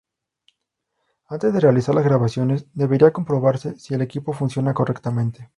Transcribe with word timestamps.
Antes 1.27 1.53
de 1.53 1.59
realizar 1.59 1.93
las 1.93 2.03
grabaciones, 2.03 2.65
debería 2.73 3.13
comprobarse 3.13 3.77
si 3.77 3.93
el 3.93 4.01
equipo 4.01 4.33
funciona 4.33 4.73
correctamente. 4.73 5.49